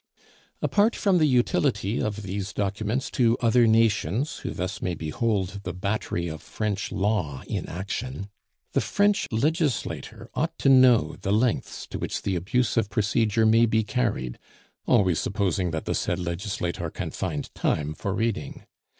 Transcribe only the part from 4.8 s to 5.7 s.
may behold